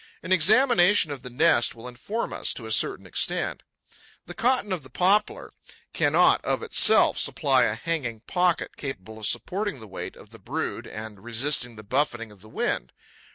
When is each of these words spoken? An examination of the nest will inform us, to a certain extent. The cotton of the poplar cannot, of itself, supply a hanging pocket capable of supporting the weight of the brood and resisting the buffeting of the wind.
An 0.23 0.31
examination 0.31 1.11
of 1.11 1.21
the 1.21 1.29
nest 1.29 1.75
will 1.75 1.87
inform 1.87 2.33
us, 2.33 2.55
to 2.55 2.65
a 2.65 2.71
certain 2.71 3.05
extent. 3.05 3.61
The 4.25 4.33
cotton 4.33 4.73
of 4.73 4.81
the 4.81 4.89
poplar 4.89 5.53
cannot, 5.93 6.43
of 6.43 6.63
itself, 6.63 7.19
supply 7.19 7.65
a 7.65 7.75
hanging 7.75 8.21
pocket 8.21 8.77
capable 8.77 9.19
of 9.19 9.27
supporting 9.27 9.79
the 9.79 9.85
weight 9.85 10.15
of 10.15 10.31
the 10.31 10.39
brood 10.39 10.87
and 10.87 11.23
resisting 11.23 11.75
the 11.75 11.83
buffeting 11.83 12.31
of 12.31 12.41
the 12.41 12.49
wind. 12.49 12.91